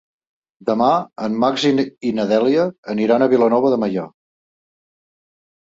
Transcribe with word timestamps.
Demà 0.69 0.87
en 1.27 1.35
Max 1.43 1.67
i 2.11 2.15
na 2.21 2.27
Dèlia 2.33 2.67
aniran 2.95 3.27
a 3.27 3.29
Vilanova 3.35 3.73
de 3.77 3.83
Meià. 3.87 4.09